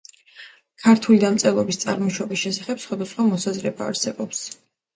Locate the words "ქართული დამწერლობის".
0.85-1.79